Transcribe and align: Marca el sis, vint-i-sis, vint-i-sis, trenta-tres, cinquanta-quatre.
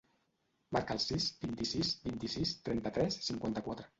Marca 0.77 0.95
el 0.99 1.01
sis, 1.03 1.27
vint-i-sis, 1.43 1.93
vint-i-sis, 2.07 2.57
trenta-tres, 2.69 3.21
cinquanta-quatre. 3.29 3.89